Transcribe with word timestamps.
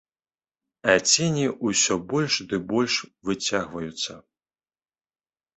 А 0.93 0.95
цені 1.09 1.43
ўсё 1.67 1.93
больш 2.13 2.33
ды 2.53 2.61
больш 2.71 2.97
выцягваюцца. 3.29 4.13